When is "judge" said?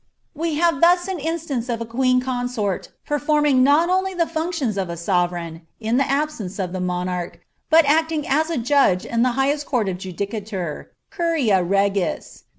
8.57-9.05